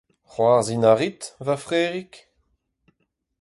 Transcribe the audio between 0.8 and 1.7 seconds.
a rit, va